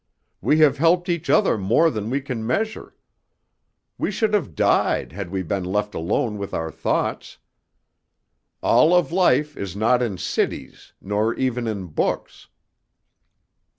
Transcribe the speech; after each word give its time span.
We 0.41 0.57
have 0.61 0.79
helped 0.79 1.09
each 1.09 1.29
other 1.29 1.59
more 1.59 1.91
than 1.91 2.09
we 2.09 2.21
can 2.21 2.43
measure. 2.43 2.95
We 3.99 4.09
should 4.09 4.33
have 4.33 4.55
died 4.55 5.11
had 5.11 5.29
we 5.29 5.43
been 5.43 5.63
left 5.63 5.93
alone 5.93 6.39
with 6.39 6.55
our 6.55 6.71
thoughts. 6.71 7.37
All 8.63 8.95
of 8.95 9.11
life 9.11 9.55
is 9.55 9.75
not 9.75 10.01
in 10.01 10.17
cities, 10.17 10.93
nor 10.99 11.35
even 11.35 11.67
in 11.67 11.85
books." 11.85 12.47